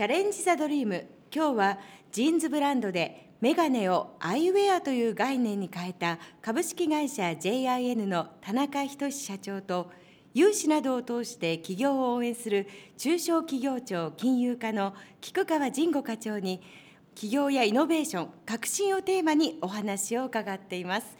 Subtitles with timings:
[0.00, 1.06] チャレンジ・ザ・ドリーム。
[1.30, 1.78] 今日は
[2.10, 9.90] ジーンズブランドでメガネをアイウェアという概念に変えた株式会社 JIN の田中仁社長と
[10.32, 12.66] 融資などを通して企業を応援する
[12.96, 16.62] 中小企業庁金融課の菊川仁吾課長に
[17.14, 21.16] 企業やイノベーション、革新をテーマにお話を伺っています。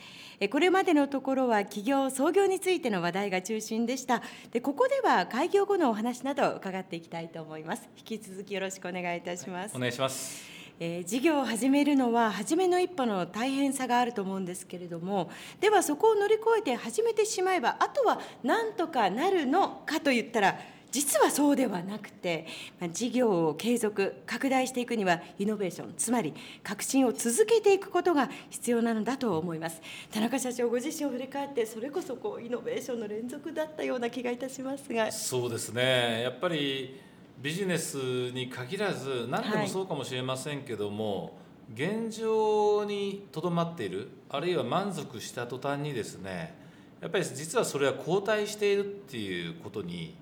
[0.51, 4.23] これまでのところは企業創業についての話題が中心でした。
[4.53, 7.89] でここでは開業後のお話などを伺っていきたいと思います。
[7.99, 9.77] 引き続きよろしくお願いいたします。
[9.77, 10.61] お願いします。
[10.83, 20.59] えー、事業を始めるのは初めの一歩の大変さがあると思うんですけれどもではそこを乗り越えて始めてしまえばあとはなんとかなるのかといったら
[20.91, 22.47] 実はそうではなくて、
[22.81, 29.81] まあ、事業を継続拡大していくにはイノベーションつまり革新を続けていくことが必要なのだと思います。
[30.11, 35.11] 田中社長ご自身を振り返ってそれこそこうイノベーションの連続だったような気がいたしますが。
[35.13, 36.23] そうですね。
[36.23, 37.01] やっぱり
[37.41, 37.97] ビジネス
[38.31, 41.31] に限らず何でもそうかもしれませんけども、はい
[41.75, 46.55] 現状にとどまっているあるいは満足した途端にですね
[47.01, 50.15] やっぱり実はそれは後退しているっていうことに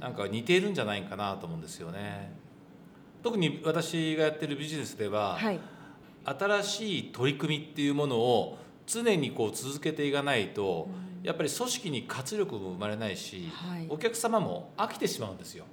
[0.00, 2.32] なんか似ているんじゃないかなと思うんですよね。
[3.22, 5.60] 特に私がやってるビジネスでは、はい、
[6.24, 10.88] 新しい取り組みっていうものを常にこう続けていかないと、
[11.22, 15.64] やっぱり組織に活力も生まれないし、はい、お客様も飽きてしまうんですよ。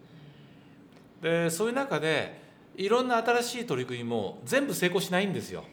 [1.21, 2.41] でそういう中で
[2.75, 5.65] いろんな新しい取り組みも全部成功しないんですよ。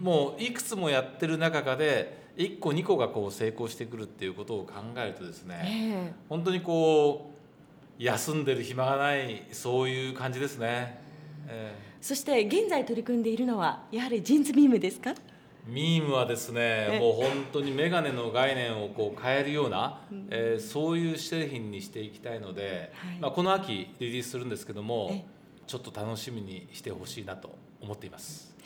[0.00, 7.39] もういくつもやってる中で1個2個がこう成功してくるっていうことを考えるとですね、えー、本当にこう
[8.02, 10.98] 休んでる暇がないそういう感じですね、
[11.46, 15.12] えー、そして現在取り組んでいるのはやはりジーンズビームですか？
[15.66, 25.26] ミームはですねもう本当に眼鏡の概念をこう変えるような、うん、えー、そういう製品にしていきたいので、はい、まあ、この秋リリースするんですけども
[25.66, 28.56] ちょっと楽しみにしてほしいなと思っています。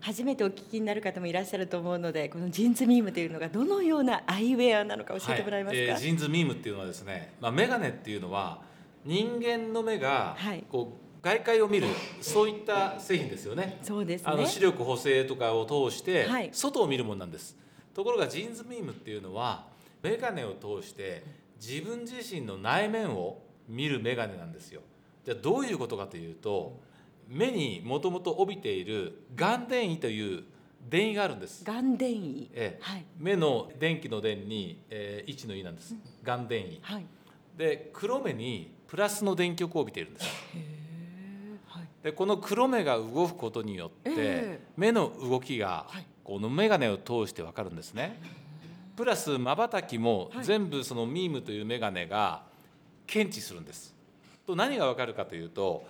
[0.00, 5.88] 初めてお聞きになる方もいらっしゃると思うのでこのジーンズミームというのがどのようなアイウェアなのか教えてもらえますか、はい。
[5.90, 8.68] えー、ジーンズミームっていうのはですね、まあ、眼鏡っていうのは
[9.04, 10.36] 人間の目が
[10.70, 11.86] こう外界を見る
[12.20, 13.78] そういった製品ですよね。
[13.82, 17.56] そうです、ね、あの視力補正とかを通して外を見るものなんです。
[17.94, 19.66] ところがジーンズビームっていうのは
[20.02, 21.24] 眼鏡を通して
[21.60, 24.80] 自分自身の内面を見る眼鏡なんですよ。
[25.24, 26.80] じゃあどういうことかというと
[27.28, 30.44] 目にもともと帯びている眼電位という
[30.88, 31.64] 電位があるんです。
[31.64, 35.94] 眼電位、ええはい、目の電気の電に、えー、位置の位なんです。
[36.24, 36.78] 眼電位。
[36.82, 37.06] はい、
[37.60, 40.26] で黒目にプラスの電極を帯びているんです。
[42.02, 45.86] でこの黒目が動くことによって目の動きが
[46.24, 48.18] この眼鏡を通して分かるんですね。
[48.96, 52.44] プラスまばたきも全部そのミームという眼鏡が
[53.06, 53.94] 検知するんです。
[54.46, 55.86] と何が分かるかというと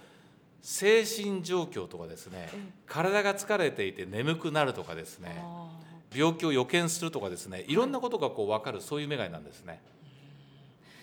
[0.63, 2.49] 精神状況とかですね
[2.85, 5.41] 体が疲れていて眠くなるとかですね
[6.13, 9.81] 病気を予見するとかですねいろんなことがこう分かるそういう眼鏡なんですね。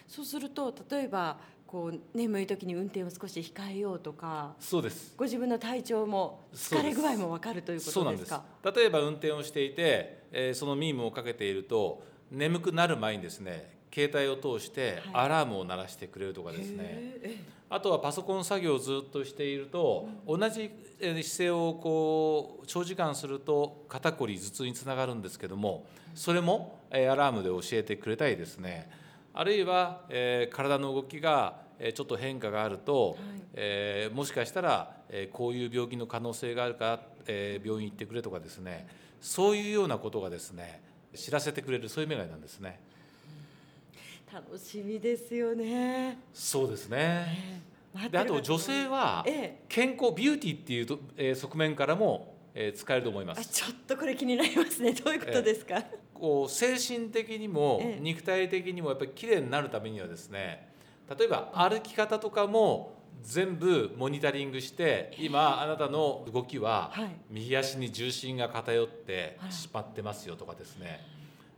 [0.07, 1.37] そうすると例えば
[1.67, 5.13] こう眠い時に運転を少し控えようとかそうです。
[5.17, 8.43] ご自分の体調も疲れ具合も分かるということですか？
[8.73, 17.35] 例えば運転をしていて、えー、そのミームをかけていると眠くなる前にですね携帯を通してアラームを鳴らしてくれるとかですね、はい、
[17.69, 25.85] あとはパソコン作業をずっとしていると、うん、同じ姿勢をこう長時間すると肩こり頭痛につながるんですけども
[26.15, 28.89] それもアラームで教えてくれたりですね
[29.39, 31.57] あるいは、えー、体の動きが
[31.93, 33.17] ちょっと変化があると、はい、
[33.53, 38.87] えー、もしかしたら、えー、こういう病気の可能性があるから、えー、病院行ってくれとかですね。
[39.21, 40.81] そういうようなことがですね
[41.13, 42.79] 知らせてくれるそういう眼鏡なんですね。
[44.33, 46.17] 楽しみですよね。
[46.33, 47.61] そうですね。
[47.95, 49.23] えー、であと女性は
[49.69, 53.47] 健康ビューティーっていうと、えー、側面からもえー、使えると思います。
[53.49, 54.91] ちょっとこれ気になりますね。
[54.91, 55.83] どういうことですか、えー、
[56.19, 60.67] こう精神的にも肉体的にもやっぱり綺麗になるためにはですね
[61.17, 66.91] 例えば歩き方とかも全部モニタリングして今あなたの動きは
[67.29, 71.01] 右足に重心が偏ってしまってますよとかですね。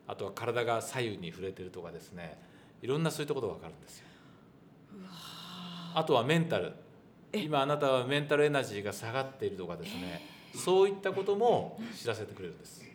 [0.07, 2.39] あとは体が左右に触れてるとかですね。
[2.81, 4.05] いろんなそういったことが分かるんですよ。
[5.93, 6.73] あとはメンタル。
[7.33, 10.21] 今あなたはメンタルエナジーが下がっているとかですね。
[10.55, 12.88] そういったことも知らせてくれるんです。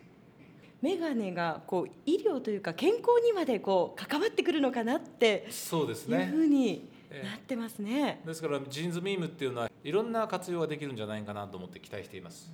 [0.81, 6.23] 眼鏡がこう医療というか健康にまでこう関わってくるのかなってそうですね。
[6.23, 6.89] いうふうに
[7.23, 12.51] なってますね、ですからジーンズミームっていうのはいろんな活用ができるんじゃないかなと思って期待しています。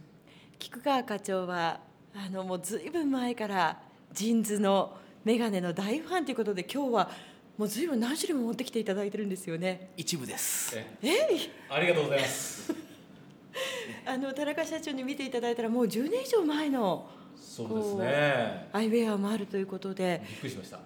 [0.60, 1.80] 菊川課長は
[2.14, 3.82] あのもうずいぶん前から
[4.14, 7.10] JINS の眼鏡の大ファンということで今日は
[7.58, 9.92] もう随分何種類も持ってきていただいてるんですよね。
[9.98, 10.78] 一部です。
[10.78, 11.28] ええ。
[11.70, 12.74] ありがとうございます。
[14.06, 17.10] あの田中社長に見ていただいたらもう10年以上前の
[17.42, 20.80] そうですねアイウェアもあるということでびっくりしました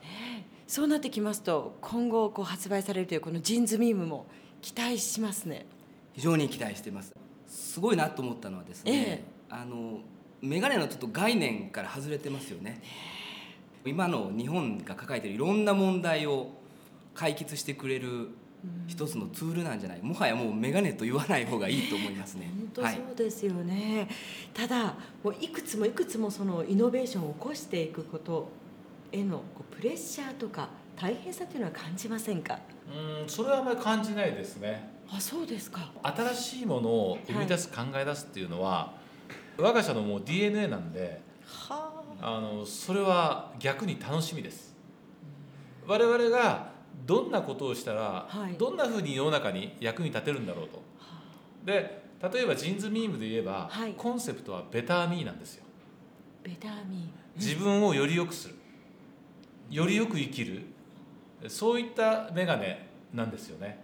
[0.67, 4.25] そうなってきますと今後こう発売されるというこの JINS MEME も
[4.61, 5.67] 期待しますね。
[6.13, 7.13] 非常に期待しています。
[7.47, 9.99] すごいなと思ったのはですね、あの
[10.41, 12.81] メガネのちょっと概念から外れてますよね。
[13.85, 16.49] 今の日本が抱えているいろんな問題を
[17.13, 18.29] 解決してくれる
[18.87, 20.01] 一つのツールなんじゃない。
[20.01, 22.51] もはやもうメガネと言わない方がいいと思いますね。
[22.55, 22.95] 本当はい。
[22.95, 24.07] そうですよね、
[24.53, 28.49] ただもういくつもいくつもそのイノベーションを起こしていくこと
[29.11, 32.59] へのこうプレッシャーとか大変さというのは感じませんか？
[33.21, 34.89] うんそれはあんまり感じないですね。
[35.09, 35.91] あそうですか。
[36.03, 38.93] 新しいものを生み出す、考え出すっていうのは
[39.57, 44.75] 我が社のもう DNA なんではあのそれは逆に楽しみです。
[45.87, 46.74] 我々が
[47.05, 48.57] どんなことをしたら、はい。
[48.57, 50.81] どんなふうに世の中に役に立てるんだろうと。
[51.65, 52.03] で
[52.33, 53.93] 例えばジーンズミームで言えば、はい。
[53.93, 55.65] コンセプトはベターミーなんですよ。
[56.43, 58.55] ベターミ自分をより良くする。
[59.69, 60.63] よりよく生きる。
[61.47, 63.83] そういったメガネなんですよね。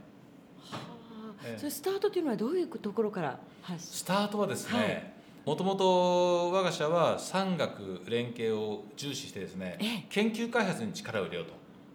[1.57, 3.39] それスタートというのはどういうところから
[3.77, 4.87] スタートはですはい。
[4.87, 10.05] ねもともと我が社は産学連携を重視してですねええ。
[10.09, 11.53] 研究開発に力を入れようと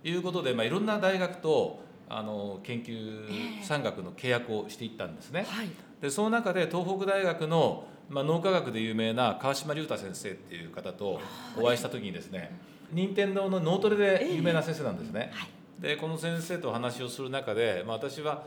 [0.08, 5.44] いうことで、まあ、いろんな大学とあの研究ええ産学の契約をしていったんですね。
[5.48, 5.68] はい。
[6.00, 11.20] でその中で東北大学の、まあ、脳科学で有名な川島隆太先生っていう方と
[11.56, 12.56] お会いした時にですね
[12.92, 15.30] 任天堂の脳トレで有名な先生なんですね。
[15.32, 15.48] はい。
[15.80, 18.44] でこの先生とお話をする中で、まあ、私は、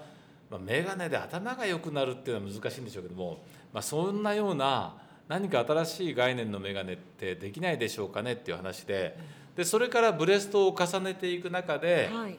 [0.49, 4.95] まあ、眼鏡で頭が良くなるっていうのは難しいんでしょうけども、まあ、そんなような
[5.27, 9.15] 何か新しい概念の眼鏡ってできないでしょうかねっていう話で
[9.59, 12.37] でそれからブレストを重ねていく中ではい。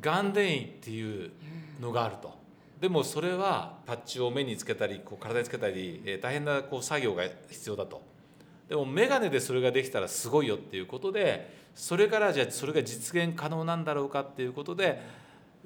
[0.00, 1.30] ガンデインっていう
[1.78, 2.32] のがあると。
[2.80, 8.00] でもそれはパッチを目につけたりこう体につけたり、えー大変なこう作業が必要だと。
[8.66, 15.02] でも眼鏡でそれができたらすごいよっていうことでそれからじゃあそれが実現可能なんだろうかっていうことで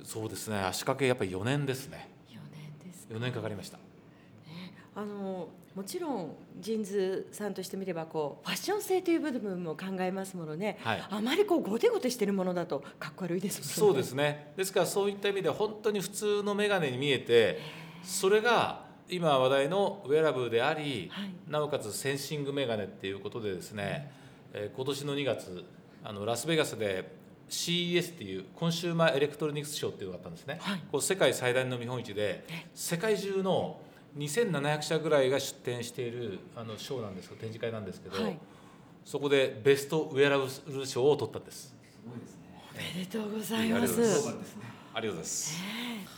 [0.02, 2.08] そうですね足掛けやっぱり4年ですね。
[2.28, 2.34] 4
[2.80, 3.78] 年です4年かかりました
[4.94, 11.02] あのもちろんジーンズさんとしてみればこうファッション性という部分も考えますものね、はい。
[11.08, 13.74] あまりこうゴテゴテしてるものだとかっこ悪いですもんね。
[13.74, 14.52] そうですね。
[14.56, 17.58] ですからそういった意味で本当に普通の眼鏡に見えて
[18.02, 21.30] それが今話題のウェアラブルであり、はい。
[21.48, 24.12] なおかつセンシングメガネっていうことでですね、
[24.52, 25.64] えー今年の2月
[26.04, 27.10] あのラスベガスで
[27.48, 30.82] CES っていうコンシューマーエレクトロニクスショーっていうのがあったんですね、はい。
[30.92, 33.80] こう世界最大の見本市で世界中の
[34.16, 38.38] 2700社ぐらいが出展しているあのショーなんですけど展示会なんですけど、はい。
[39.04, 40.46] そこでベストウェアラブ
[40.78, 41.68] ル賞を取ったんです。
[41.68, 41.74] す
[42.08, 42.62] ごいですね。
[42.74, 44.22] おめでとうございありますがとうございます。
[44.22, 44.62] そうですね。
[44.94, 45.54] ありがとうございます。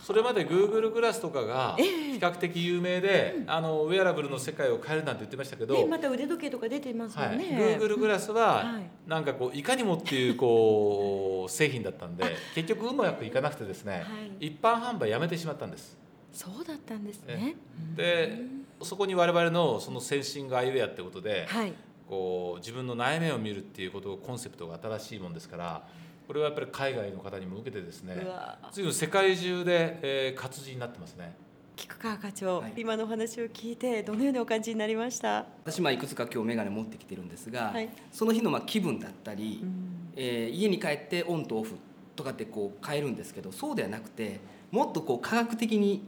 [0.05, 9.09] それまで Google グラスとかが比較的有名で、あのウェアラブルの世界を変えるなんて言ってましたけど、ね、また腕時計とか出てますもはい、んね、Google グラスははい。
[9.09, 12.25] なんかこういかにもっていうこう 製品だったんで
[12.55, 14.01] 結局うまくいかなくてですね、は
[14.41, 14.49] い。
[14.49, 15.97] 一般販売やめてしまったんです
[16.35, 17.57] そうだったんですね。
[17.97, 18.43] で
[18.83, 21.73] そこに我々のそのセンシングアイウェアってことで、はい。
[22.07, 25.89] こう自分の内面を見るっていうことをコンセプトが新しいもんですから
[26.27, 28.59] これはやっぱり海外の方にも受けてですねうわ。
[28.73, 31.35] 随分世界中で、えー活字になってますね。
[31.77, 32.75] 菊川課長、はい。
[32.77, 37.89] 今のお話を聞いてどのようにお感じになりました、私まあいくつか今日メガネ持ってきてるんですが、はい。
[38.13, 40.13] その日のまあ気分だったり、うん。
[40.15, 41.77] えー家に帰ってオンとオフ
[42.17, 46.03] とかってこう変えるんですけどそうではなくてもっとこう科学的に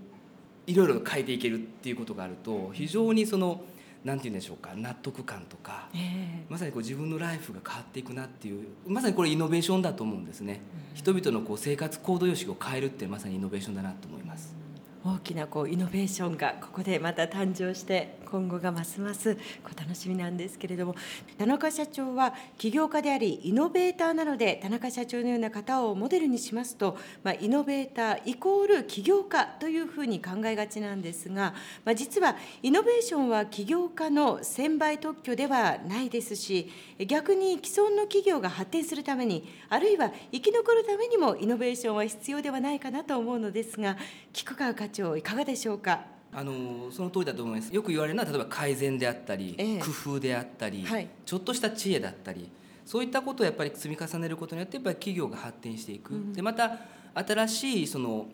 [0.66, 3.62] いろいろ変えていけるっていうことがあると非常にその
[4.04, 10.60] なんて言うんでしょうか納得感とかえまさにこう自分のライフが変わっていくなっていうまさにこれイノベーションだと思うんですね、
[10.94, 14.54] 人々のこう生活行動様式を変えるってまさにイノベーションだなと思います。
[14.62, 14.66] え
[15.08, 20.94] 大きなこうイノベーションがここでまた誕生して今後がますますこう楽しみなんですけれども
[21.38, 31.54] 田中社長は起業家でありイノベーターなので田中社長のような方をモデルにしますと、まあ、イノベーターイコール起業家というふうに考えがちなんですが、
[31.84, 36.70] まあ、実はイノベーションは起業家の専売特許ではないですし
[37.06, 43.96] 逆に既存の企業が発展するためにあるいは生き残るためにもイノベーションは必要ではないかなと思うのですが
[44.32, 46.15] 菊川課長いかがでしょうか？
[46.36, 47.74] あのその通りだと思います。
[47.74, 49.78] よく言われるのは例えば改善であったり、ええ。
[49.78, 51.08] 工夫であったり、はい。
[51.24, 52.50] ちょっとした知恵だったり
[52.84, 56.78] そういったことをやっぱり積み重ねることによってやっぱり企業が発展していく、うんでまた
[57.14, 58.26] 新しいその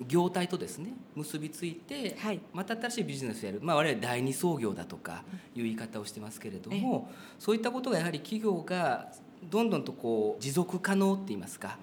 [0.00, 2.40] 業態とですね結びついて、はい。
[2.54, 5.22] また新しいビジネスをやる、まあ、我々第二創業だとか
[5.54, 9.12] いう言い方をしてますけれども、そういったことがやはり企業が
[9.50, 11.76] どんどんとこう持続可能って言いますか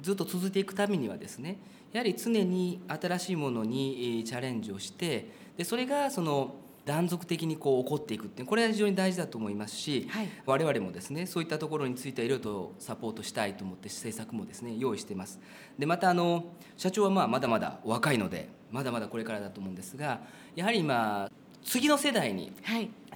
[0.00, 1.58] ずっと続いていくためにはですね
[1.94, 15.38] やはり常に新しいものにチャレンジをしてでそれがその断続的にこう起こっていくってこれは非常に大事だと思いますし、はい、我々もですねそういったところについてはいろいろとサポートしたいと思って政策もですね用意しています。
[15.78, 16.44] でまたあの
[16.76, 20.20] 社長はまあまだまだお若いのでまだまだこれからだと思うんですが
[20.56, 21.30] やはり今
[21.64, 22.52] 次の世代に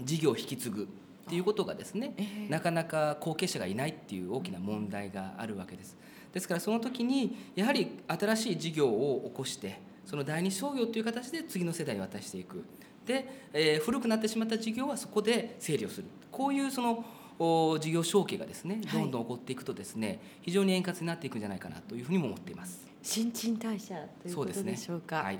[0.03, 0.89] 事業を引き継ぐ
[1.29, 5.97] っていうことがですね、はい、なかなか後継者がいないっていう大きな問題があるわけです。
[6.33, 12.65] ですからその時にやはり新しい事業を起こしてその第二商業という形で次の世代に渡していく。
[13.05, 16.07] で、えー、古くなってしまった事業はそこで整理をする。
[16.33, 17.05] こういうその
[17.39, 22.87] 事業承継がですねどんどん起こっていくとですね、はい、非常に円滑になっていくんじゃないかなというふうにも思っています。
[23.03, 25.21] 新陳代謝ということでしょうか。
[25.21, 25.39] うね、はい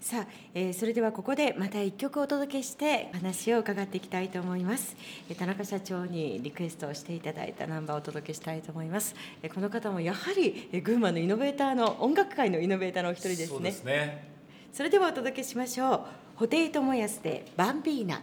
[0.00, 4.96] さあ、えー、それではここでまた一曲お届けして話を伺っていきたいと思います、
[5.28, 13.94] えー、田中社長にリクエストをしていただいたナンバーをお届けしたいと思います、えー、この方もやはり、えー、群馬のイノベーターの音楽界のイノベーターのお一人ですね。
[13.94, 14.30] ね。
[14.72, 16.00] それではお届けしましょう。
[16.38, 18.22] 布袋寅泰でバンビーナ